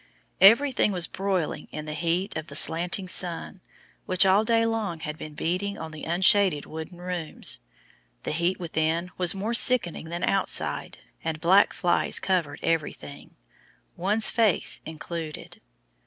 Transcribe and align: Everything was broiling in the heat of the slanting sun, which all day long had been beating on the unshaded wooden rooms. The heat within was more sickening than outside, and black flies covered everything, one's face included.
Everything 0.41 0.91
was 0.91 1.05
broiling 1.05 1.67
in 1.71 1.85
the 1.85 1.93
heat 1.93 2.35
of 2.35 2.47
the 2.47 2.55
slanting 2.55 3.07
sun, 3.07 3.61
which 4.07 4.25
all 4.25 4.43
day 4.43 4.65
long 4.65 5.01
had 5.01 5.15
been 5.15 5.35
beating 5.35 5.77
on 5.77 5.91
the 5.91 6.05
unshaded 6.05 6.65
wooden 6.65 6.97
rooms. 6.97 7.59
The 8.23 8.31
heat 8.31 8.59
within 8.59 9.11
was 9.19 9.35
more 9.35 9.53
sickening 9.53 10.09
than 10.09 10.23
outside, 10.23 10.97
and 11.23 11.39
black 11.39 11.71
flies 11.71 12.19
covered 12.19 12.59
everything, 12.63 13.35
one's 13.95 14.31
face 14.31 14.81
included. 14.87 15.61